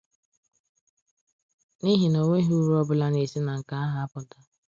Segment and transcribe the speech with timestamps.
[1.81, 4.37] n'ihi na o nweghị uru ọbụla na-esi na nke ahụ apụta